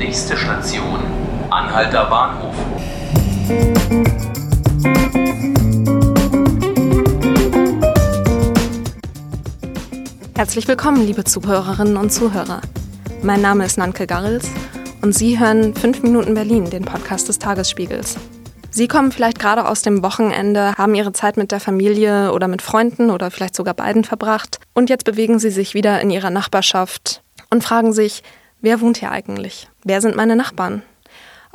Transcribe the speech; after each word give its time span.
Nächste 0.00 0.34
Station, 0.34 0.98
Anhalter 1.50 2.06
Bahnhof. 2.06 2.54
Herzlich 10.34 10.66
willkommen, 10.68 11.04
liebe 11.06 11.24
Zuhörerinnen 11.24 11.98
und 11.98 12.10
Zuhörer. 12.14 12.62
Mein 13.22 13.42
Name 13.42 13.66
ist 13.66 13.76
Nanke 13.76 14.06
Garrels 14.06 14.48
und 15.02 15.12
Sie 15.12 15.38
hören 15.38 15.74
5 15.74 16.02
Minuten 16.02 16.32
Berlin, 16.32 16.70
den 16.70 16.86
Podcast 16.86 17.28
des 17.28 17.38
Tagesspiegels. 17.38 18.16
Sie 18.70 18.88
kommen 18.88 19.12
vielleicht 19.12 19.38
gerade 19.38 19.68
aus 19.68 19.82
dem 19.82 20.02
Wochenende, 20.02 20.76
haben 20.78 20.94
Ihre 20.94 21.12
Zeit 21.12 21.36
mit 21.36 21.52
der 21.52 21.60
Familie 21.60 22.32
oder 22.32 22.48
mit 22.48 22.62
Freunden 22.62 23.10
oder 23.10 23.30
vielleicht 23.30 23.54
sogar 23.54 23.74
beiden 23.74 24.04
verbracht 24.04 24.60
und 24.72 24.88
jetzt 24.88 25.04
bewegen 25.04 25.38
Sie 25.38 25.50
sich 25.50 25.74
wieder 25.74 26.00
in 26.00 26.08
Ihrer 26.08 26.30
Nachbarschaft 26.30 27.22
und 27.50 27.62
fragen 27.62 27.92
sich, 27.92 28.22
wer 28.60 28.80
wohnt 28.80 28.98
hier 28.98 29.10
eigentlich? 29.10 29.68
Wer 29.84 30.00
sind 30.00 30.16
meine 30.16 30.36
Nachbarn? 30.36 30.82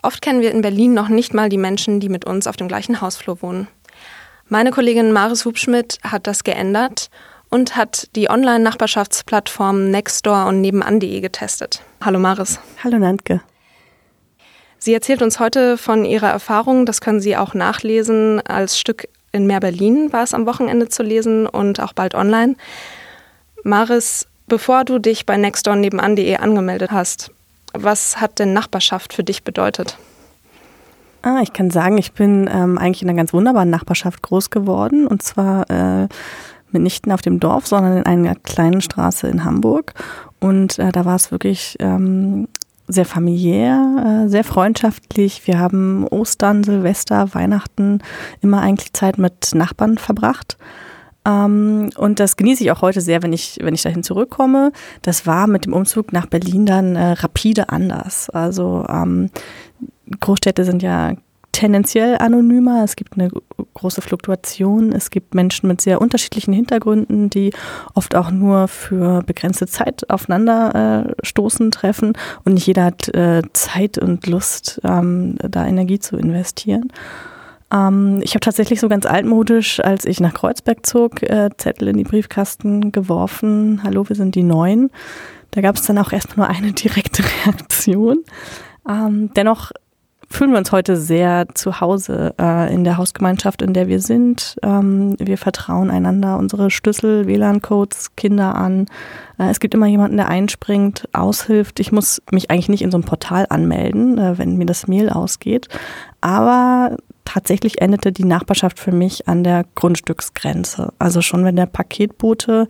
Oft 0.02 0.22
kennen 0.22 0.42
wir 0.42 0.52
in 0.52 0.62
Berlin 0.62 0.94
noch 0.94 1.10
nicht 1.10 1.34
mal 1.34 1.50
die 1.50 1.58
Menschen, 1.58 2.00
die 2.00 2.10
mit 2.10 2.26
uns 2.26 2.48
auf 2.48 2.58
dem 2.58 2.68
gleichen 2.68 3.02
Hausflur 3.02 3.42
wohnen. 3.42 3.68
Meine 4.48 4.72
Kollegin 4.72 5.12
Maris 5.12 5.46
Hubschmidt 5.46 5.98
hat 6.04 6.28
das 6.28 6.44
geändert 6.44 7.10
und 7.50 7.76
hat 7.76 8.10
die 8.16 8.30
Online-Nachbarschaftsplattformen 8.30 9.90
Nextdoor 9.90 10.46
und 10.46 10.62
nebenan.de 10.62 11.22
getestet. 11.22 11.82
Hallo 12.04 12.20
Maris. 12.20 12.60
Hallo 12.84 13.00
Nantke. 13.00 13.42
Sie 14.78 14.94
erzählt 14.94 15.24
uns 15.24 15.40
heute 15.40 15.78
von 15.78 16.06
ihrer 16.06 16.30
Erfahrung, 16.30 16.86
das 16.86 17.02
können 17.02 17.22
Sie 17.22 17.36
auch 17.36 17.56
nachlesen. 17.56 18.40
Als 18.42 18.78
Stück 18.80 19.08
in 19.32 19.48
Mehr 19.48 19.60
Berlin 19.60 20.14
war 20.14 20.22
es 20.22 20.34
am 20.34 20.46
Wochenende 20.46 20.90
zu 20.90 21.02
lesen 21.02 21.48
und 21.48 21.80
auch 21.80 21.94
bald 21.94 22.14
online. 22.14 22.56
Maris, 23.64 24.28
bevor 24.48 24.84
du 24.84 25.00
dich 25.00 25.26
bei 25.26 25.38
Nextdoor 25.38 25.76
nebenan.de 25.76 26.38
angemeldet 26.38 26.92
hast, 26.92 27.32
was 27.74 28.22
hat 28.22 28.40
denn 28.40 28.54
Nachbarschaft 28.54 29.14
für 29.14 29.24
dich 29.24 29.44
bedeutet? 29.44 29.98
Ah, 31.22 31.40
ich 31.42 31.54
kann 31.54 31.72
sagen, 31.72 31.98
ich 31.98 32.14
bin 32.14 32.50
ähm, 32.54 32.78
eigentlich 32.78 33.02
in 33.02 33.10
einer 33.10 33.18
ganz 33.18 33.34
wunderbaren 33.34 33.70
Nachbarschaft 33.70 34.22
groß 34.22 34.52
geworden 34.52 35.08
und 35.08 35.24
zwar 35.24 35.70
äh, 35.70 36.08
mitnichten 36.72 37.12
auf 37.12 37.22
dem 37.22 37.40
Dorf, 37.40 37.66
sondern 37.66 37.98
in 37.98 38.06
einer 38.06 38.36
kleinen 38.36 38.82
Straße 38.82 39.28
in 39.28 39.44
Hamburg. 39.44 39.94
Und 40.40 40.78
äh, 40.78 40.92
da 40.92 41.06
war 41.06 41.16
es 41.16 41.32
wirklich 41.32 41.78
ähm, 41.80 42.48
sehr 42.88 43.06
familiär, 43.06 44.26
äh, 44.26 44.30
sehr 44.30 44.44
freundschaftlich. 44.44 45.48
Wir 45.48 45.58
haben 45.58 46.08
Ostern, 46.08 46.64
Silvester, 46.64 47.34
Weihnachten 47.34 48.02
immer 48.42 48.62
eigentlich 48.62 48.94
Zeit 48.94 49.18
mit 49.18 49.56
Nachbarn 49.56 49.98
verbracht. 49.98 50.58
Ähm, 51.26 51.90
und 51.98 52.20
das 52.20 52.38
genieße 52.38 52.64
ich 52.64 52.72
auch 52.72 52.82
heute 52.82 53.02
sehr, 53.02 53.24
wenn 53.24 53.34
ich, 53.34 53.60
wenn 53.62 53.74
ich 53.74 53.82
dahin 53.82 54.04
zurückkomme. 54.04 54.72
Das 55.02 55.26
war 55.26 55.48
mit 55.48 55.66
dem 55.66 55.74
Umzug 55.74 56.14
nach 56.14 56.28
Berlin 56.28 56.66
dann 56.66 56.96
äh, 56.96 57.12
rapide 57.14 57.70
anders. 57.70 58.30
Also 58.30 58.86
ähm, 58.90 59.30
Großstädte 60.20 60.64
sind 60.64 60.84
ja 60.84 61.14
tendenziell 61.56 62.18
anonymer. 62.18 62.84
Es 62.84 62.98
gibt 62.98 63.18
eine 63.18 63.32
große 63.76 64.02
Fluktuation. 64.02 64.92
Es 64.92 65.10
gibt 65.10 65.34
Menschen 65.34 65.68
mit 65.68 65.80
sehr 65.80 66.02
unterschiedlichen 66.02 66.54
Hintergründen, 66.54 67.30
die 67.30 67.54
oft 67.94 68.14
auch 68.14 68.30
nur 68.30 68.68
für 68.68 69.24
begrenzte 69.24 69.66
Zeit 69.66 70.10
aufeinander 70.10 71.08
äh, 71.08 71.26
stoßen, 71.26 71.72
treffen. 71.72 72.14
Und 72.44 72.56
nicht 72.56 72.68
jeder 72.68 72.84
hat 72.84 73.08
äh, 73.16 73.42
Zeit 73.54 73.98
und 73.98 74.28
Lust, 74.28 74.82
ähm, 74.84 75.38
da 75.38 75.66
Energie 75.66 76.00
zu 76.00 76.18
investieren. 76.18 76.92
Ähm, 77.72 78.20
ich 78.24 78.32
habe 78.32 78.42
tatsächlich 78.42 78.80
so 78.80 78.90
ganz 78.90 79.06
altmodisch, 79.06 79.80
als 79.80 80.06
ich 80.06 80.20
nach 80.20 80.34
Kreuzberg 80.34 80.86
zog, 80.86 81.24
äh, 81.24 81.50
Zettel 81.58 81.90
in 81.90 81.98
die 81.98 82.04
Briefkasten 82.04 82.92
geworfen. 82.92 83.82
Hallo, 83.84 84.08
wir 84.08 84.16
sind 84.16 84.36
die 84.36 84.44
Neuen. 84.44 84.92
Da 85.52 85.62
gab 85.62 85.76
es 85.76 85.84
dann 85.84 85.98
auch 85.98 86.12
erstmal 86.12 86.48
nur 86.48 86.58
eine 86.58 86.74
direkte 86.74 87.24
Reaktion. 87.46 88.24
Ähm, 88.88 89.32
dennoch 89.36 89.72
fühlen 90.30 90.52
wir 90.52 90.58
uns 90.58 90.72
heute 90.72 90.98
sehr 90.98 91.48
zu 91.54 91.80
Hause 91.80 92.34
äh, 92.40 92.74
in 92.74 92.84
der 92.84 92.98
Hausgemeinschaft, 92.98 93.62
in 93.62 93.74
der 93.74 93.88
wir 93.88 94.00
sind. 94.00 94.58
Ähm, 94.64 95.16
wir 95.20 95.38
vertrauen 95.38 95.92
einander 95.92 96.38
unsere 96.38 96.72
Schlüssel, 96.72 97.28
WLAN-Codes, 97.28 98.16
Kinder 98.16 98.56
an. 98.56 98.88
Äh, 99.38 99.50
es 99.50 99.60
gibt 99.60 99.74
immer 99.74 99.88
jemanden, 99.88 100.18
der 100.18 100.28
einspringt, 100.28 101.08
aushilft. 101.14 101.80
Ich 101.80 101.92
muss 101.92 102.22
mich 102.32 102.52
eigentlich 102.52 102.70
nicht 102.70 102.82
in 102.82 102.92
so 102.92 102.98
einem 102.98 103.06
Portal 103.06 103.46
anmelden, 103.50 104.18
äh, 104.18 104.38
wenn 104.38 104.58
mir 104.58 104.66
das 104.66 104.88
Mail 104.88 105.10
ausgeht. 105.10 105.68
Aber 106.22 106.98
tatsächlich 107.26 107.82
endete 107.82 108.12
die 108.12 108.24
Nachbarschaft 108.24 108.80
für 108.80 108.92
mich 108.92 109.28
an 109.28 109.44
der 109.44 109.66
Grundstücksgrenze. 109.76 110.94
Also 111.00 111.22
schon 111.22 111.44
wenn 111.44 111.56
der 111.56 111.66
Paketbote 111.66 112.68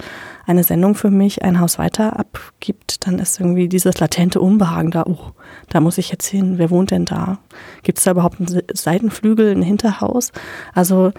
eine 0.47 0.63
Sendung 0.63 0.95
für 0.95 1.11
mich 1.11 1.43
ein 1.43 1.59
Haus 1.59 1.77
weiter 1.77 2.17
abgibt, 2.17 3.05
dann 3.05 3.19
ist 3.19 3.39
irgendwie 3.39 3.69
dieses 3.69 3.99
latente 3.99 4.39
Unbehagen 4.39 4.91
da, 4.91 5.03
oh, 5.05 5.31
da 5.69 5.81
muss 5.81 5.97
ich 5.97 6.09
jetzt 6.09 6.25
hin, 6.27 6.57
wer 6.57 6.71
wohnt 6.71 6.91
denn 6.91 7.05
da? 7.05 7.37
Gibt 7.83 7.99
es 7.99 8.05
da 8.05 8.11
überhaupt 8.11 8.39
einen 8.39 8.61
Seitenflügel, 8.73 9.51
ein 9.51 9.61
Hinterhaus? 9.61 10.31
Also 10.73 11.11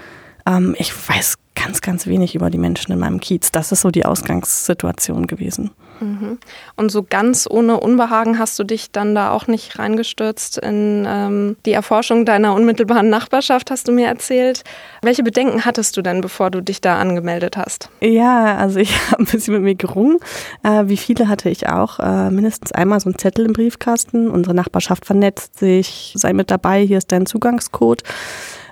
ähm, 0.46 0.74
ich 0.78 0.92
weiß 1.08 1.36
ganz, 1.56 1.80
ganz 1.80 2.06
wenig 2.06 2.34
über 2.34 2.50
die 2.50 2.58
Menschen 2.58 2.92
in 2.92 2.98
meinem 2.98 3.18
Kiez. 3.18 3.50
Das 3.50 3.72
ist 3.72 3.80
so 3.80 3.90
die 3.90 4.04
Ausgangssituation 4.04 5.26
gewesen. 5.26 5.70
Mhm. 6.00 6.38
Und 6.76 6.90
so 6.90 7.02
ganz 7.02 7.46
ohne 7.50 7.80
Unbehagen 7.80 8.38
hast 8.38 8.58
du 8.58 8.64
dich 8.64 8.92
dann 8.92 9.14
da 9.14 9.30
auch 9.30 9.46
nicht 9.46 9.78
reingestürzt 9.78 10.58
in 10.58 11.06
ähm, 11.08 11.56
die 11.64 11.72
Erforschung 11.72 12.26
deiner 12.26 12.54
unmittelbaren 12.54 13.08
Nachbarschaft, 13.08 13.70
hast 13.70 13.88
du 13.88 13.92
mir 13.92 14.06
erzählt. 14.06 14.62
Welche 15.02 15.22
Bedenken 15.22 15.64
hattest 15.64 15.96
du 15.96 16.02
denn, 16.02 16.20
bevor 16.20 16.50
du 16.50 16.60
dich 16.60 16.82
da 16.82 16.98
angemeldet 16.98 17.56
hast? 17.56 17.88
Ja, 18.00 18.56
also 18.56 18.78
ich 18.78 18.94
habe 19.10 19.22
ein 19.22 19.26
bisschen 19.26 19.54
mit 19.54 19.62
mir 19.62 19.74
gerungen. 19.74 20.18
Äh, 20.62 20.84
wie 20.86 20.98
viele 20.98 21.28
hatte 21.28 21.48
ich 21.48 21.68
auch. 21.68 21.98
Äh, 21.98 22.30
mindestens 22.30 22.72
einmal 22.72 23.00
so 23.00 23.10
ein 23.10 23.18
Zettel 23.18 23.46
im 23.46 23.54
Briefkasten. 23.54 24.30
Unsere 24.30 24.54
Nachbarschaft 24.54 25.06
vernetzt 25.06 25.58
sich. 25.58 26.12
Sei 26.16 26.34
mit 26.34 26.50
dabei, 26.50 26.84
hier 26.84 26.98
ist 26.98 27.10
dein 27.10 27.24
Zugangscode. 27.24 28.02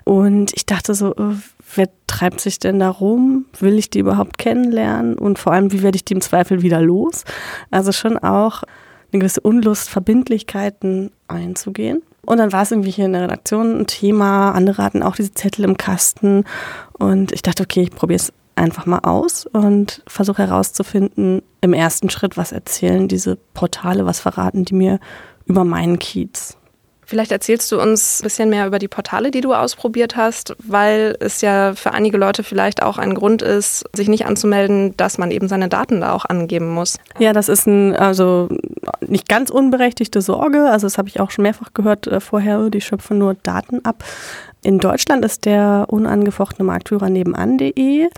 Und 0.05 0.53
ich 0.55 0.67
dachte 0.67 0.95
so, 0.95 1.15
äh, 1.15 1.35
wer 1.77 1.89
treibt 2.07 2.41
sich 2.41 2.59
denn 2.59 2.79
da 2.79 2.91
rum? 2.91 3.47
Will 3.59 3.79
ich 3.79 3.91
die 3.91 4.01
überhaupt 4.01 4.39
kennenlernen? 4.39 5.19
Und 5.19 5.39
vor 5.39 5.53
allem, 5.53 5.73
wie 5.73 5.83
werde 5.83 5.97
ich 5.97 6.05
die 6.05 6.15
im 6.15 6.21
Zweifel 6.21 6.63
wieder 6.63 6.81
los? 6.81 7.25
Also 7.71 7.93
schon 7.93 8.19
auch 8.19 8.63
eine 9.13 9.21
gewisse 9.21 9.41
Unlust, 9.41 9.89
Verbindlichkeiten 9.89 11.11
einzugehen. 11.29 12.03
Und 12.27 12.39
dann 12.39 12.53
war 12.53 12.63
es 12.63 12.71
irgendwie 12.71 12.91
hier 12.91 13.07
in 13.07 13.13
der 13.13 13.23
Redaktion 13.23 13.81
ein 13.81 13.87
Thema. 13.87 14.53
Andere 14.53 14.83
hatten 14.83 15.03
auch 15.03 15.17
diese 15.17 15.35
Zettel 15.35 15.65
im 15.65 15.77
Kasten. 15.77 16.45
Und 16.95 17.33
ich 17.33 17.43
dachte, 17.43 17.63
okay, 17.63 17.83
ich 17.83 17.91
probiere 17.91 18.17
es 18.17 18.33
einfach 18.57 18.87
mal 18.87 19.01
aus 19.01 19.47
und 19.47 20.03
versuche 20.07 20.47
herauszufinden, 20.47 21.43
im 21.61 21.73
ersten 21.73 22.11
Schritt, 22.11 22.37
was 22.37 22.53
erzählen 22.53 23.09
diese 23.09 23.37
Portale, 23.53 24.07
was 24.07 24.21
verraten 24.21 24.65
die 24.65 24.75
mir 24.75 25.01
über 25.47 25.65
meinen 25.65 25.99
Kiez. 25.99 26.57
Vielleicht 27.07 27.33
erzählst 27.33 27.71
du 27.71 27.81
uns 27.81 28.21
ein 28.21 28.25
bisschen 28.25 28.51
mehr 28.51 28.67
über 28.67 28.79
die 28.79 28.89
Portale, 28.89 29.31
die 29.31 29.41
du 29.41 29.55
ausprobiert 29.55 30.17
hast, 30.17 30.55
weil 30.59 31.17
es 31.21 31.41
ja 31.41 31.75
für 31.75 31.93
einige 31.93 32.17
Leute 32.17 32.43
vielleicht 32.43 32.83
auch 32.83 32.99
ein 32.99 33.15
Grund 33.15 33.43
ist, 33.43 33.85
sich 33.95 34.09
nicht 34.09 34.27
anzumelden, 34.27 34.97
dass 34.97 35.19
man 35.19 35.31
eben 35.31 35.49
seine 35.49 35.69
Daten 35.69 36.01
da 36.01 36.13
auch 36.13 36.25
angeben 36.25 36.69
muss. 36.69 36.99
Ja, 37.19 37.33
das 37.33 37.49
ist 37.49 37.67
ein, 37.67 37.95
also 37.95 38.49
nicht 39.01 39.29
ganz 39.29 39.51
unberechtigte 39.51 40.21
Sorge. 40.21 40.71
Also 40.71 40.87
das 40.87 40.99
habe 40.99 41.09
ich 41.09 41.21
auch 41.21 41.31
schon 41.31 41.43
mehrfach 41.43 41.75
gehört 41.75 42.07
äh, 42.07 42.21
vorher, 42.21 42.71
die 42.71 42.81
schöpfen 42.81 43.19
nur 43.19 43.35
Daten 43.35 43.85
ab. 43.85 44.05
In 44.63 44.79
Deutschland 44.79 45.25
ist 45.25 45.45
der 45.45 45.87
unangefochtene 45.89 46.65
Marktführer 46.65 47.11
nebenan.de. 47.11 48.09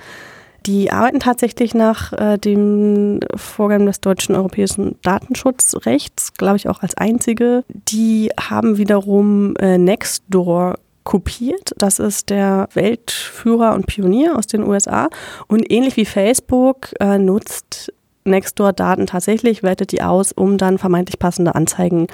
Die 0.67 0.91
arbeiten 0.91 1.21
tatsächlich 1.21 1.75
nach 1.75 2.13
äh, 2.13 2.39
dem 2.39 3.21
Vorgang 3.37 3.87
des 3.87 4.01
deutschen 4.01 4.35
europäischen 4.35 4.99
Datenschutzrechts, 5.03 6.35
glaube 6.35 6.57
ich 6.57 6.69
auch 6.69 6.83
als 6.83 6.97
einzige. 6.97 7.65
Die 7.69 8.31
haben 8.39 8.77
wiederum 8.77 9.55
äh, 9.57 9.79
Nextdoor 9.79 10.75
kopiert. 11.05 11.73
Das 11.79 12.01
ist 12.01 12.31
der 12.31 12.69
Weltführer 12.75 13.75
und 13.75 13.87
Pionier 13.87 14.37
aus 14.37 14.49
den 14.49 14.65
USA. 14.65 15.09
Und 15.47 15.71
ähnlich 15.71 15.97
wie 15.97 16.05
Facebook 16.05 16.91
äh, 16.99 17.17
nutzt 17.17 17.93
Nextdoor 18.25 18.73
Daten 18.73 19.07
tatsächlich, 19.07 19.63
wertet 19.63 19.93
die 19.93 20.03
aus, 20.03 20.33
um 20.33 20.59
dann 20.59 20.79
vermeintlich 20.79 21.21
passende 21.21 21.55
Anzeigen 21.55 22.09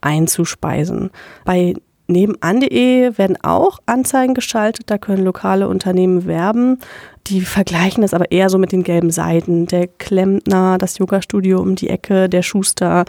einzuspeisen. 0.00 1.10
Bei 1.44 1.74
Nebenan.de 2.08 3.18
werden 3.18 3.36
auch 3.42 3.78
Anzeigen 3.86 4.34
geschaltet, 4.34 4.90
da 4.90 4.98
können 4.98 5.24
lokale 5.24 5.68
Unternehmen 5.68 6.26
werben. 6.26 6.78
Die 7.26 7.42
vergleichen 7.42 8.00
das 8.00 8.14
aber 8.14 8.30
eher 8.32 8.48
so 8.48 8.56
mit 8.56 8.72
den 8.72 8.82
gelben 8.82 9.10
Seiten. 9.10 9.66
Der 9.66 9.86
Klempner, 9.86 10.78
das 10.78 10.96
Yoga-Studio 10.96 11.60
um 11.60 11.74
die 11.74 11.90
Ecke, 11.90 12.30
der 12.30 12.42
Schuster 12.42 13.04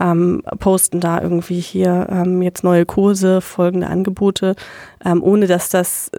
ähm, 0.00 0.42
posten 0.58 0.98
da 0.98 1.22
irgendwie 1.22 1.60
hier 1.60 2.08
ähm, 2.10 2.42
jetzt 2.42 2.64
neue 2.64 2.84
Kurse, 2.84 3.40
folgende 3.40 3.86
Angebote, 3.86 4.56
ähm, 5.04 5.22
ohne 5.22 5.46
dass 5.46 5.68
das 5.70 6.10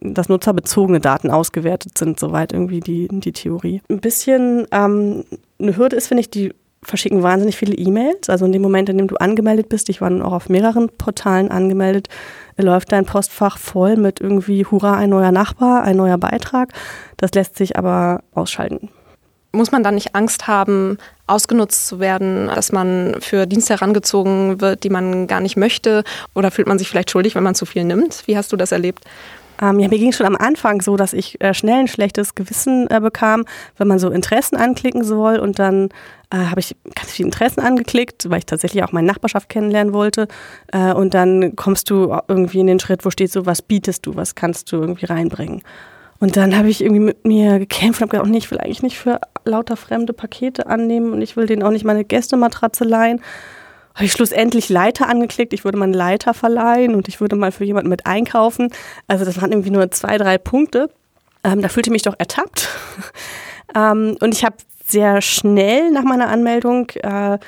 dass 0.00 0.28
nutzerbezogene 0.28 1.00
Daten 1.00 1.30
ausgewertet 1.30 1.96
sind, 1.96 2.18
soweit 2.18 2.52
irgendwie 2.52 2.80
die, 2.80 3.08
die 3.10 3.32
Theorie. 3.32 3.82
Ein 3.88 4.00
bisschen 4.00 4.66
ähm, 4.72 5.24
eine 5.60 5.76
Hürde 5.76 5.96
ist, 5.96 6.08
finde 6.08 6.22
ich, 6.22 6.30
die 6.30 6.52
verschicken 6.86 7.22
wahnsinnig 7.22 7.56
viele 7.56 7.74
E-Mails. 7.74 8.30
Also 8.30 8.46
in 8.46 8.52
dem 8.52 8.62
Moment, 8.62 8.88
in 8.88 8.98
dem 8.98 9.08
du 9.08 9.16
angemeldet 9.16 9.68
bist, 9.68 9.88
ich 9.88 10.00
war 10.00 10.10
auch 10.24 10.32
auf 10.32 10.48
mehreren 10.48 10.88
Portalen 10.88 11.50
angemeldet, 11.50 12.08
läuft 12.56 12.92
dein 12.92 13.04
Postfach 13.04 13.58
voll 13.58 13.96
mit 13.96 14.20
irgendwie 14.20 14.64
Hurra, 14.64 14.94
ein 14.94 15.10
neuer 15.10 15.32
Nachbar, 15.32 15.82
ein 15.82 15.96
neuer 15.96 16.18
Beitrag. 16.18 16.72
Das 17.16 17.32
lässt 17.32 17.56
sich 17.56 17.76
aber 17.76 18.22
ausschalten. 18.34 18.88
muss 19.52 19.72
man 19.72 19.82
dann 19.82 19.94
nicht 19.94 20.14
Angst 20.14 20.46
haben, 20.46 20.98
ausgenutzt 21.26 21.86
zu 21.88 21.98
werden, 21.98 22.46
dass 22.46 22.72
man 22.72 23.16
für 23.20 23.46
Dienste 23.46 23.74
herangezogen 23.74 24.60
wird, 24.60 24.84
die 24.84 24.90
man 24.90 25.26
gar 25.26 25.40
nicht 25.40 25.56
möchte? 25.56 26.04
Oder 26.34 26.50
fühlt 26.50 26.68
man 26.68 26.78
sich 26.78 26.88
vielleicht 26.88 27.10
schuldig, 27.10 27.34
wenn 27.34 27.42
man 27.42 27.54
zu 27.54 27.66
viel 27.66 27.84
nimmt? 27.84 28.22
Wie 28.26 28.36
hast 28.36 28.52
du 28.52 28.56
das 28.56 28.72
erlebt? 28.72 29.04
Ähm, 29.60 29.78
ja, 29.80 29.88
mir 29.88 29.98
ging 29.98 30.10
es 30.10 30.16
schon 30.16 30.26
am 30.26 30.36
Anfang 30.36 30.82
so, 30.82 30.96
dass 30.96 31.12
ich 31.12 31.40
äh, 31.40 31.54
schnell 31.54 31.80
ein 31.80 31.88
schlechtes 31.88 32.34
Gewissen 32.34 32.88
äh, 32.90 33.00
bekam, 33.00 33.44
wenn 33.76 33.88
man 33.88 33.98
so 33.98 34.10
Interessen 34.10 34.56
anklicken 34.56 35.04
soll. 35.04 35.38
Und 35.38 35.58
dann 35.58 35.88
äh, 36.30 36.36
habe 36.36 36.60
ich 36.60 36.76
ganz 36.94 37.12
viele 37.12 37.26
Interessen 37.26 37.60
angeklickt, 37.60 38.28
weil 38.30 38.38
ich 38.38 38.46
tatsächlich 38.46 38.82
auch 38.82 38.92
meine 38.92 39.06
Nachbarschaft 39.06 39.48
kennenlernen 39.48 39.92
wollte. 39.92 40.28
Äh, 40.72 40.92
und 40.92 41.14
dann 41.14 41.56
kommst 41.56 41.90
du 41.90 42.16
irgendwie 42.28 42.60
in 42.60 42.66
den 42.66 42.80
Schritt, 42.80 43.04
wo 43.04 43.10
steht 43.10 43.32
so, 43.32 43.46
was 43.46 43.62
bietest 43.62 44.06
du, 44.06 44.16
was 44.16 44.34
kannst 44.34 44.72
du 44.72 44.76
irgendwie 44.76 45.06
reinbringen. 45.06 45.62
Und 46.18 46.36
dann 46.36 46.56
habe 46.56 46.68
ich 46.68 46.82
irgendwie 46.82 47.02
mit 47.02 47.26
mir 47.26 47.58
gekämpft 47.58 48.00
und 48.00 48.08
habe 48.08 48.10
gedacht, 48.12 48.26
oh 48.26 48.30
nee, 48.30 48.38
ich 48.38 48.50
will 48.50 48.58
eigentlich 48.58 48.82
nicht 48.82 48.98
für 48.98 49.20
lauter 49.44 49.76
fremde 49.76 50.12
Pakete 50.12 50.66
annehmen 50.66 51.12
und 51.12 51.20
ich 51.20 51.36
will 51.36 51.46
denen 51.46 51.62
auch 51.62 51.70
nicht 51.70 51.84
meine 51.84 52.04
Gästematratze 52.04 52.84
leihen 52.84 53.20
habe 53.96 54.04
ich 54.04 54.12
schlussendlich 54.12 54.68
Leiter 54.68 55.08
angeklickt. 55.08 55.54
Ich 55.54 55.64
würde 55.64 55.78
mal 55.78 55.84
einen 55.84 55.94
Leiter 55.94 56.34
verleihen 56.34 56.94
und 56.94 57.08
ich 57.08 57.20
würde 57.20 57.34
mal 57.34 57.50
für 57.50 57.64
jemanden 57.64 57.88
mit 57.88 58.04
einkaufen. 58.04 58.70
Also 59.08 59.24
das 59.24 59.40
waren 59.40 59.52
irgendwie 59.52 59.70
nur 59.70 59.90
zwei, 59.90 60.18
drei 60.18 60.36
Punkte. 60.36 60.90
Ähm, 61.42 61.62
da 61.62 61.68
fühlte 61.68 61.88
ich 61.88 61.92
mich 61.92 62.02
doch 62.02 62.14
ertappt. 62.18 62.68
ähm, 63.74 64.18
und 64.20 64.34
ich 64.34 64.44
habe 64.44 64.56
sehr 64.84 65.22
schnell 65.22 65.90
nach 65.90 66.04
meiner 66.04 66.28
Anmeldung 66.28 66.90
äh, 67.02 67.38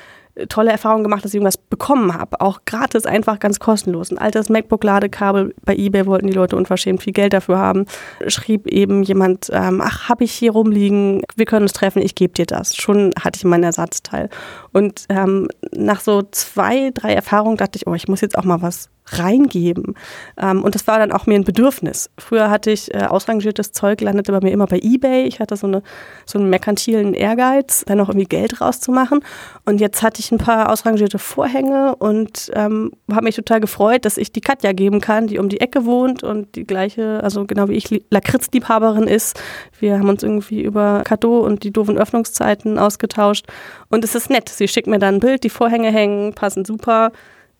tolle 0.47 0.71
Erfahrungen 0.71 1.03
gemacht, 1.03 1.23
dass 1.23 1.31
ich 1.31 1.35
irgendwas 1.35 1.57
bekommen 1.57 2.13
habe. 2.13 2.39
Auch 2.41 2.61
gratis, 2.65 3.05
einfach 3.05 3.39
ganz 3.39 3.59
kostenlos. 3.59 4.11
Ein 4.11 4.17
altes 4.17 4.49
MacBook-Ladekabel 4.49 5.53
bei 5.65 5.75
eBay 5.75 6.05
wollten 6.05 6.27
die 6.27 6.33
Leute 6.33 6.55
unverschämt 6.55 7.03
viel 7.03 7.13
Geld 7.13 7.33
dafür 7.33 7.57
haben. 7.57 7.85
Schrieb 8.27 8.67
eben 8.67 9.03
jemand, 9.03 9.49
ähm, 9.51 9.81
ach, 9.83 10.09
habe 10.09 10.23
ich 10.23 10.31
hier 10.31 10.51
rumliegen, 10.51 11.21
wir 11.35 11.45
können 11.45 11.63
uns 11.63 11.73
treffen, 11.73 12.01
ich 12.01 12.15
gebe 12.15 12.33
dir 12.33 12.45
das. 12.45 12.75
Schon 12.75 13.11
hatte 13.19 13.37
ich 13.37 13.43
meinen 13.43 13.63
Ersatzteil. 13.63 14.29
Und 14.71 15.05
ähm, 15.09 15.47
nach 15.71 15.99
so 15.99 16.23
zwei, 16.31 16.91
drei 16.93 17.13
Erfahrungen 17.13 17.57
dachte 17.57 17.77
ich, 17.77 17.87
oh, 17.87 17.93
ich 17.93 18.07
muss 18.07 18.21
jetzt 18.21 18.37
auch 18.37 18.45
mal 18.45 18.61
was 18.61 18.89
reingeben. 19.11 19.95
Ähm, 20.37 20.63
und 20.63 20.75
das 20.75 20.87
war 20.87 20.99
dann 20.99 21.11
auch 21.11 21.25
mir 21.25 21.35
ein 21.35 21.43
Bedürfnis. 21.43 22.09
Früher 22.17 22.49
hatte 22.49 22.71
ich 22.71 22.93
äh, 22.93 23.05
ausrangiertes 23.05 23.71
Zeug, 23.71 24.01
landete 24.01 24.31
bei 24.31 24.39
mir 24.41 24.51
immer 24.51 24.67
bei 24.67 24.79
Ebay. 24.79 25.23
Ich 25.23 25.39
hatte 25.39 25.55
so, 25.55 25.67
eine, 25.67 25.81
so 26.25 26.39
einen 26.39 26.49
merkantilen 26.49 27.13
Ehrgeiz, 27.13 27.83
da 27.85 27.95
noch 27.95 28.09
irgendwie 28.09 28.27
Geld 28.27 28.61
rauszumachen. 28.61 29.21
Und 29.65 29.81
jetzt 29.81 30.01
hatte 30.01 30.19
ich 30.19 30.31
ein 30.31 30.37
paar 30.37 30.71
ausrangierte 30.71 31.19
Vorhänge 31.19 31.95
und 31.95 32.51
ähm, 32.53 32.91
habe 33.11 33.23
mich 33.23 33.35
total 33.35 33.59
gefreut, 33.59 34.05
dass 34.05 34.17
ich 34.17 34.31
die 34.31 34.41
Katja 34.41 34.71
geben 34.73 35.01
kann, 35.01 35.27
die 35.27 35.39
um 35.39 35.49
die 35.49 35.61
Ecke 35.61 35.85
wohnt 35.85 36.23
und 36.23 36.55
die 36.55 36.65
gleiche, 36.65 37.23
also 37.23 37.45
genau 37.45 37.69
wie 37.69 37.75
ich, 37.75 38.03
Lakritzliebhaberin 38.09 39.07
ist. 39.07 39.41
Wir 39.79 39.99
haben 39.99 40.09
uns 40.09 40.23
irgendwie 40.23 40.61
über 40.61 41.01
Cadeau 41.03 41.39
und 41.39 41.63
die 41.63 41.71
doofen 41.71 41.97
Öffnungszeiten 41.97 42.77
ausgetauscht. 42.77 43.45
Und 43.89 44.03
es 44.03 44.15
ist 44.15 44.29
nett. 44.29 44.49
Sie 44.49 44.67
schickt 44.67 44.87
mir 44.87 44.99
dann 44.99 45.15
ein 45.15 45.19
Bild, 45.19 45.43
die 45.43 45.49
Vorhänge 45.49 45.91
hängen, 45.91 46.33
passen 46.33 46.65
super. 46.65 47.11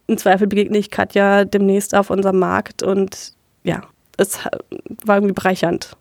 Im 0.09 0.17
Zweifel 0.17 0.47
begegne 0.47 0.79
ich 0.79 0.89
Katja 0.89 1.45
demnächst 1.45 1.93
auf 1.93 2.09
unserem 2.09 2.39
Markt 2.39 2.81
und 2.81 3.33
ja, 3.63 3.83
es 4.17 4.39
war 5.05 5.17
irgendwie 5.17 5.35
bereichernd. 5.35 5.95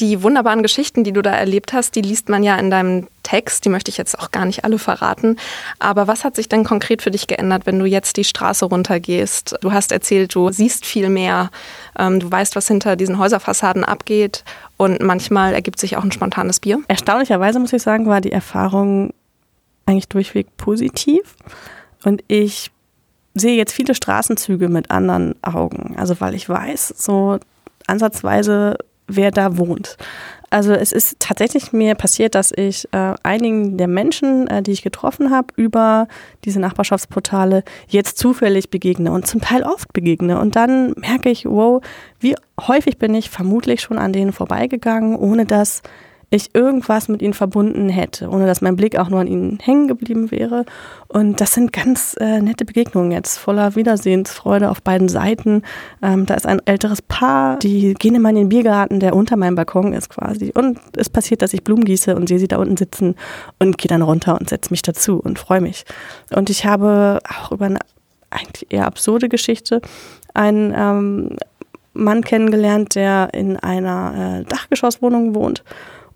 Die 0.00 0.24
wunderbaren 0.24 0.64
Geschichten, 0.64 1.04
die 1.04 1.12
du 1.12 1.22
da 1.22 1.30
erlebt 1.30 1.72
hast, 1.72 1.94
die 1.94 2.00
liest 2.00 2.28
man 2.28 2.42
ja 2.42 2.56
in 2.56 2.70
deinem 2.70 3.06
Text. 3.22 3.64
Die 3.64 3.68
möchte 3.68 3.88
ich 3.90 3.98
jetzt 3.98 4.18
auch 4.18 4.32
gar 4.32 4.46
nicht 4.46 4.64
alle 4.64 4.80
verraten. 4.80 5.36
Aber 5.78 6.08
was 6.08 6.24
hat 6.24 6.34
sich 6.34 6.48
denn 6.48 6.64
konkret 6.64 7.02
für 7.02 7.12
dich 7.12 7.28
geändert, 7.28 7.66
wenn 7.66 7.78
du 7.78 7.84
jetzt 7.84 8.16
die 8.16 8.24
Straße 8.24 8.64
runtergehst? 8.64 9.54
Du 9.60 9.72
hast 9.72 9.92
erzählt, 9.92 10.34
du 10.34 10.50
siehst 10.50 10.84
viel 10.84 11.08
mehr. 11.08 11.50
Ähm, 11.96 12.18
du 12.18 12.28
weißt, 12.28 12.56
was 12.56 12.66
hinter 12.66 12.96
diesen 12.96 13.18
Häuserfassaden 13.18 13.84
abgeht. 13.84 14.42
Und 14.76 15.02
manchmal 15.02 15.54
ergibt 15.54 15.78
sich 15.78 15.96
auch 15.96 16.02
ein 16.02 16.10
spontanes 16.10 16.58
Bier. 16.58 16.80
Erstaunlicherweise 16.88 17.60
muss 17.60 17.72
ich 17.72 17.82
sagen, 17.82 18.06
war 18.06 18.20
die 18.20 18.32
Erfahrung 18.32 19.12
eigentlich 19.86 20.08
durchweg 20.08 20.56
positiv. 20.56 21.36
Und 22.02 22.24
ich 22.26 22.72
sehe 23.34 23.56
jetzt 23.56 23.72
viele 23.72 23.94
Straßenzüge 23.94 24.68
mit 24.68 24.90
anderen 24.90 25.34
Augen. 25.42 25.94
Also 25.96 26.20
weil 26.20 26.34
ich 26.34 26.48
weiß, 26.48 26.94
so 26.96 27.38
ansatzweise, 27.86 28.76
wer 29.06 29.30
da 29.30 29.56
wohnt. 29.56 29.96
Also 30.52 30.72
es 30.72 30.92
ist 30.92 31.18
tatsächlich 31.18 31.72
mir 31.72 31.94
passiert, 31.94 32.34
dass 32.34 32.52
ich 32.54 32.86
äh, 32.92 33.14
einigen 33.22 33.78
der 33.78 33.88
Menschen, 33.88 34.46
äh, 34.48 34.62
die 34.62 34.72
ich 34.72 34.82
getroffen 34.82 35.30
habe, 35.30 35.48
über 35.56 36.08
diese 36.44 36.60
Nachbarschaftsportale 36.60 37.64
jetzt 37.88 38.18
zufällig 38.18 38.68
begegne 38.68 39.12
und 39.12 39.26
zum 39.26 39.40
Teil 39.40 39.62
oft 39.62 39.94
begegne. 39.94 40.38
Und 40.38 40.54
dann 40.54 40.92
merke 40.98 41.30
ich, 41.30 41.46
wow, 41.46 41.82
wie 42.20 42.36
häufig 42.60 42.98
bin 42.98 43.14
ich 43.14 43.30
vermutlich 43.30 43.80
schon 43.80 43.96
an 43.96 44.12
denen 44.12 44.32
vorbeigegangen, 44.32 45.16
ohne 45.16 45.46
dass 45.46 45.80
ich 46.32 46.54
irgendwas 46.54 47.08
mit 47.08 47.20
ihnen 47.20 47.34
verbunden 47.34 47.90
hätte, 47.90 48.30
ohne 48.30 48.46
dass 48.46 48.62
mein 48.62 48.74
Blick 48.74 48.98
auch 48.98 49.10
nur 49.10 49.20
an 49.20 49.26
ihnen 49.26 49.58
hängen 49.60 49.86
geblieben 49.86 50.30
wäre. 50.30 50.64
Und 51.08 51.42
das 51.42 51.52
sind 51.52 51.74
ganz 51.74 52.16
äh, 52.18 52.40
nette 52.40 52.64
Begegnungen 52.64 53.12
jetzt, 53.12 53.36
voller 53.36 53.76
Wiedersehensfreude 53.76 54.70
auf 54.70 54.80
beiden 54.80 55.10
Seiten. 55.10 55.62
Ähm, 56.00 56.24
da 56.24 56.32
ist 56.32 56.46
ein 56.46 56.62
älteres 56.64 57.02
Paar, 57.02 57.58
die 57.58 57.92
gehen 57.92 58.14
immer 58.14 58.30
in 58.30 58.36
den 58.36 58.48
Biergarten, 58.48 58.98
der 58.98 59.14
unter 59.14 59.36
meinem 59.36 59.56
Balkon 59.56 59.92
ist 59.92 60.08
quasi. 60.08 60.52
Und 60.54 60.78
es 60.96 61.10
passiert, 61.10 61.42
dass 61.42 61.52
ich 61.52 61.64
Blumen 61.64 61.84
gieße 61.84 62.16
und 62.16 62.28
sehe 62.28 62.38
sie 62.38 62.48
da 62.48 62.56
unten 62.56 62.78
sitzen 62.78 63.14
und 63.58 63.76
gehe 63.76 63.90
dann 63.90 64.00
runter 64.00 64.40
und 64.40 64.48
setze 64.48 64.70
mich 64.70 64.80
dazu 64.80 65.20
und 65.20 65.38
freue 65.38 65.60
mich. 65.60 65.84
Und 66.34 66.48
ich 66.48 66.64
habe 66.64 67.20
auch 67.28 67.52
über 67.52 67.66
eine 67.66 67.78
eigentlich 68.30 68.72
eher 68.72 68.86
absurde 68.86 69.28
Geschichte 69.28 69.82
einen 70.32 70.72
ähm, 70.74 71.36
Mann 71.92 72.22
kennengelernt, 72.22 72.94
der 72.94 73.28
in 73.34 73.58
einer 73.58 74.40
äh, 74.40 74.44
Dachgeschosswohnung 74.44 75.34
wohnt 75.34 75.62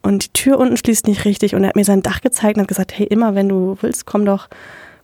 und 0.03 0.25
die 0.25 0.33
Tür 0.33 0.59
unten 0.59 0.77
schließt 0.77 1.07
nicht 1.07 1.25
richtig. 1.25 1.55
Und 1.55 1.63
er 1.63 1.69
hat 1.69 1.77
mir 1.77 1.85
sein 1.85 2.03
Dach 2.03 2.21
gezeigt 2.21 2.57
und 2.57 2.63
hat 2.63 2.69
gesagt, 2.69 2.99
hey, 2.99 3.07
immer 3.07 3.35
wenn 3.35 3.49
du 3.49 3.77
willst, 3.81 4.07
komm 4.07 4.25
doch, 4.25 4.49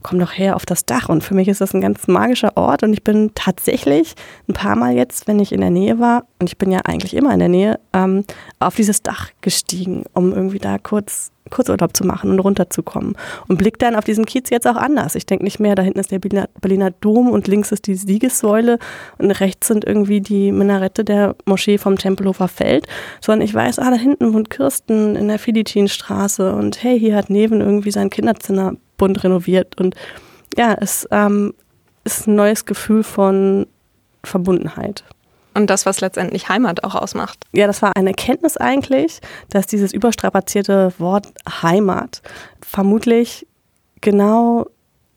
komm 0.02 0.18
doch 0.18 0.32
her 0.32 0.56
auf 0.56 0.66
das 0.66 0.84
Dach. 0.84 1.08
Und 1.08 1.22
für 1.24 1.34
mich 1.34 1.48
ist 1.48 1.60
das 1.60 1.74
ein 1.74 1.80
ganz 1.80 2.06
magischer 2.08 2.56
Ort 2.56 2.82
und 2.82 2.92
ich 2.92 3.02
bin 3.02 3.32
tatsächlich 3.34 4.14
ein 4.48 4.54
paar 4.54 4.76
Mal 4.76 4.94
jetzt, 4.94 5.28
wenn 5.28 5.38
ich 5.38 5.52
in 5.52 5.60
der 5.60 5.70
Nähe 5.70 5.98
war, 5.98 6.24
und 6.38 6.48
ich 6.48 6.58
bin 6.58 6.70
ja 6.70 6.80
eigentlich 6.84 7.14
immer 7.14 7.32
in 7.32 7.38
der 7.38 7.48
Nähe, 7.48 7.80
ähm, 7.92 8.24
auf 8.58 8.74
dieses 8.74 9.02
Dach 9.02 9.30
gestiegen, 9.40 10.04
um 10.12 10.32
irgendwie 10.32 10.58
da 10.58 10.78
kurz 10.78 11.32
Kurzurlaub 11.50 11.96
zu 11.96 12.04
machen 12.04 12.30
und 12.30 12.40
runterzukommen. 12.40 13.16
Und 13.46 13.58
blick 13.58 13.78
dann 13.78 13.96
auf 13.96 14.04
diesen 14.04 14.24
Kiez 14.24 14.50
jetzt 14.50 14.66
auch 14.66 14.76
anders. 14.76 15.14
Ich 15.14 15.26
denke 15.26 15.44
nicht 15.44 15.60
mehr, 15.60 15.74
da 15.74 15.82
hinten 15.82 16.00
ist 16.00 16.10
der 16.10 16.18
Berliner, 16.18 16.90
Dom 16.90 17.30
und 17.30 17.46
links 17.46 17.72
ist 17.72 17.86
die 17.86 17.94
Siegessäule 17.94 18.78
und 19.18 19.30
rechts 19.30 19.68
sind 19.68 19.84
irgendwie 19.84 20.20
die 20.20 20.52
Minarette 20.52 21.04
der 21.04 21.36
Moschee 21.44 21.78
vom 21.78 21.98
Tempelhofer 21.98 22.48
Feld, 22.48 22.86
sondern 23.20 23.46
ich 23.46 23.54
weiß, 23.54 23.78
ah, 23.78 23.90
da 23.90 23.96
hinten 23.96 24.32
wohnt 24.32 24.50
Kirsten 24.50 25.16
in 25.16 25.28
der 25.28 25.38
Fiditinstraße 25.38 26.54
und 26.54 26.82
hey, 26.82 26.98
hier 26.98 27.16
hat 27.16 27.30
Neven 27.30 27.60
irgendwie 27.60 27.90
sein 27.90 28.10
Kinderzimmer 28.10 28.74
bunt 29.02 29.24
renoviert 29.24 29.80
und 29.80 29.96
ja, 30.56 30.76
es 30.80 31.08
ähm, 31.10 31.54
ist 32.04 32.28
ein 32.28 32.36
neues 32.36 32.66
Gefühl 32.66 33.02
von 33.02 33.66
Verbundenheit 34.22 35.02
und 35.54 35.68
das, 35.70 35.86
was 35.86 36.00
letztendlich 36.00 36.48
Heimat 36.48 36.84
auch 36.84 36.94
ausmacht. 36.94 37.44
Ja, 37.52 37.66
das 37.66 37.82
war 37.82 37.96
eine 37.96 38.10
Erkenntnis 38.10 38.56
eigentlich, 38.56 39.18
dass 39.48 39.66
dieses 39.66 39.92
überstrapazierte 39.92 40.92
Wort 40.98 41.26
Heimat 41.62 42.22
vermutlich 42.64 43.44
genau 44.00 44.66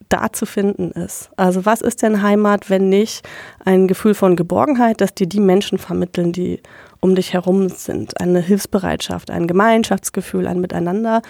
da 0.10 0.34
zu 0.34 0.48
finden 0.48 0.90
ist. 0.92 1.30
Also 1.36 1.68
was 1.68 1.82
ist 1.82 2.02
denn 2.02 2.24
Heimat, 2.24 2.72
wenn 2.72 2.90
nicht 2.90 3.24
ein 3.64 3.88
Gefühl 3.88 4.16
von 4.16 4.36
Geborgenheit, 4.36 5.00
dass 5.00 5.14
dir 5.14 5.28
die 5.28 5.40
Menschen 5.40 5.78
vermitteln, 5.78 6.32
die 6.32 6.60
um 7.02 7.14
dich 7.14 7.34
herum 7.34 7.70
sind, 7.70 8.20
eine 8.20 8.40
Hilfsbereitschaft, 8.40 9.30
ein 9.30 9.46
Gemeinschaftsgefühl, 9.46 10.48
ein 10.48 10.60
Miteinander 10.60 11.22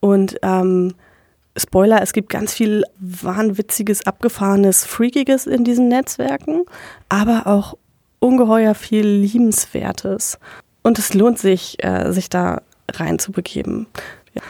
und 0.00 0.36
ähm, 0.42 0.92
Spoiler, 1.56 2.00
es 2.00 2.12
gibt 2.12 2.30
ganz 2.30 2.54
viel 2.54 2.84
wahnwitziges, 2.98 4.06
abgefahrenes, 4.06 4.84
freakiges 4.84 5.46
in 5.46 5.64
diesen 5.64 5.88
Netzwerken, 5.88 6.64
aber 7.08 7.46
auch 7.46 7.76
ungeheuer 8.20 8.74
viel 8.74 9.06
Liebenswertes. 9.06 10.38
Und 10.82 10.98
es 10.98 11.12
lohnt 11.14 11.38
sich, 11.38 11.82
äh, 11.84 12.10
sich 12.12 12.30
da 12.30 12.62
reinzubegeben. 12.90 13.86
Ja. 14.34 14.42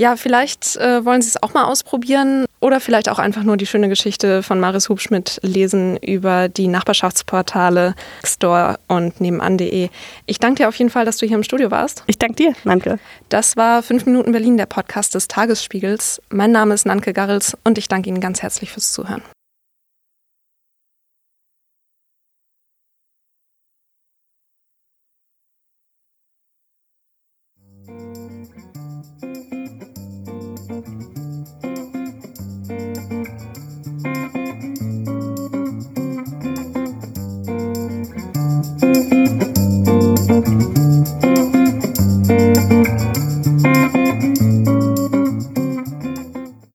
Ja, 0.00 0.16
vielleicht 0.16 0.76
äh, 0.76 1.04
wollen 1.04 1.20
Sie 1.20 1.28
es 1.28 1.42
auch 1.42 1.52
mal 1.52 1.64
ausprobieren 1.64 2.46
oder 2.60 2.80
vielleicht 2.80 3.08
auch 3.08 3.18
einfach 3.18 3.42
nur 3.42 3.56
die 3.56 3.66
schöne 3.66 3.88
Geschichte 3.88 4.42
von 4.42 4.60
Maris 4.60 4.88
Hubschmidt 4.88 5.40
lesen 5.42 5.96
über 5.96 6.48
die 6.48 6.68
Nachbarschaftsportale 6.68 7.94
Store 8.24 8.78
und 8.88 9.20
nebenan.de. 9.20 9.88
Ich 10.26 10.38
danke 10.38 10.62
dir 10.62 10.68
auf 10.68 10.76
jeden 10.76 10.90
Fall, 10.90 11.04
dass 11.04 11.16
du 11.16 11.26
hier 11.26 11.36
im 11.36 11.42
Studio 11.42 11.70
warst. 11.70 12.04
Ich 12.06 12.18
danke 12.18 12.36
dir, 12.36 12.52
Nanke. 12.64 12.98
Das 13.28 13.56
war 13.56 13.82
5 13.82 14.06
Minuten 14.06 14.32
Berlin, 14.32 14.56
der 14.56 14.66
Podcast 14.66 15.14
des 15.14 15.28
Tagesspiegels. 15.28 16.20
Mein 16.28 16.52
Name 16.52 16.74
ist 16.74 16.86
Nanke 16.86 17.12
Garrels 17.12 17.56
und 17.64 17.78
ich 17.78 17.88
danke 17.88 18.08
Ihnen 18.08 18.20
ganz 18.20 18.42
herzlich 18.42 18.70
fürs 18.70 18.92
Zuhören. 18.92 19.22